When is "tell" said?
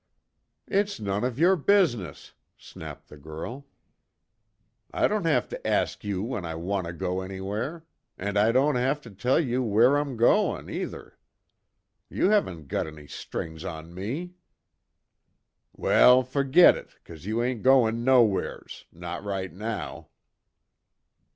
9.11-9.39